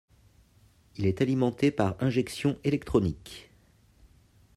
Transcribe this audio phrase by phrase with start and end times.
[0.97, 3.51] Il est alimenté par injection électronique.